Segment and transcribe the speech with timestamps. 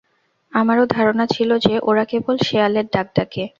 [0.53, 3.43] আমারও ধারণা ছিল যে, ওরা কেবল শেয়ালের ডাক ডাকে।